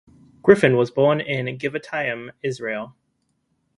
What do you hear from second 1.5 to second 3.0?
Givatayim, Israel.